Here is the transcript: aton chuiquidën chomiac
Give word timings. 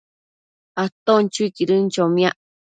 aton 0.83 1.23
chuiquidën 1.33 1.83
chomiac 1.93 2.37